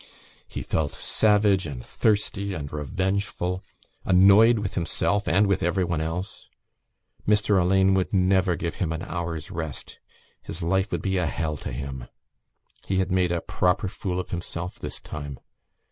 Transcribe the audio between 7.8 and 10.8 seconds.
would never give him an hour's rest; his